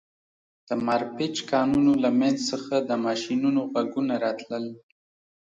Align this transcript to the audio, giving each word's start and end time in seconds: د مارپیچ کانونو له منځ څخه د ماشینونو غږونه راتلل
د 0.67 0.69
مارپیچ 0.85 1.35
کانونو 1.51 1.91
له 2.03 2.09
منځ 2.19 2.37
څخه 2.51 2.75
د 2.79 2.91
ماشینونو 3.05 3.61
غږونه 3.73 4.13
راتلل 4.25 4.65